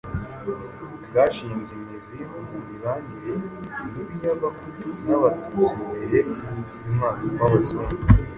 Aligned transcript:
bwashinze 1.07 1.71
imizi 1.79 2.19
mu 2.49 2.59
mibanire 2.67 3.33
mibi 3.91 4.15
y'Abahutu 4.25 4.87
n'Abatutsi 5.05 5.75
mbere 5.91 6.17
y'umwaduko 6.85 7.37
w'Abazungu. 7.41 7.95